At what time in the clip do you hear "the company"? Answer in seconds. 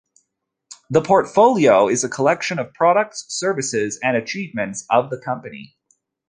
5.11-5.77